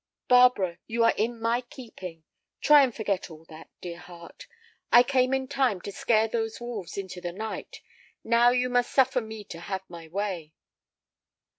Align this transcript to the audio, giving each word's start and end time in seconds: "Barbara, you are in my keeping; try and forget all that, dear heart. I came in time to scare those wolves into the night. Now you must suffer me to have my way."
"Barbara, 0.27 0.79
you 0.87 1.03
are 1.03 1.13
in 1.15 1.39
my 1.39 1.61
keeping; 1.61 2.23
try 2.59 2.81
and 2.83 2.91
forget 2.95 3.29
all 3.29 3.45
that, 3.49 3.69
dear 3.81 3.99
heart. 3.99 4.47
I 4.91 5.03
came 5.03 5.31
in 5.31 5.47
time 5.47 5.79
to 5.81 5.91
scare 5.91 6.27
those 6.27 6.59
wolves 6.59 6.97
into 6.97 7.21
the 7.21 7.31
night. 7.31 7.81
Now 8.23 8.49
you 8.49 8.67
must 8.67 8.91
suffer 8.91 9.21
me 9.21 9.43
to 9.43 9.59
have 9.59 9.83
my 9.87 10.07
way." 10.07 10.53